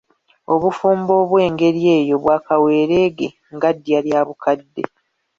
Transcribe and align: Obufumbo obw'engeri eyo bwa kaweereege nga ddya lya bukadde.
Obufumbo 0.53 1.13
obw'engeri 1.21 1.81
eyo 1.99 2.15
bwa 2.23 2.37
kaweereege 2.45 3.27
nga 3.55 3.69
ddya 3.75 3.99
lya 4.05 4.21
bukadde. 4.27 4.83